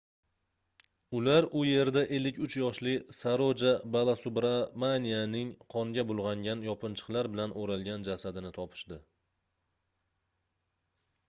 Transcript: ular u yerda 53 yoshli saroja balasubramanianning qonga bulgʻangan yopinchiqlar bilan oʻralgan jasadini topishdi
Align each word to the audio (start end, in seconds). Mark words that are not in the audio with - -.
ular 1.17 1.47
u 1.59 1.65
yerda 1.67 2.01
53 2.19 2.55
yoshli 2.61 2.93
saroja 3.17 3.73
balasubramanianning 3.97 5.53
qonga 5.75 6.07
bulgʻangan 6.13 6.65
yopinchiqlar 6.71 7.31
bilan 7.37 7.55
oʻralgan 7.67 8.09
jasadini 8.11 8.55
topishdi 8.59 9.01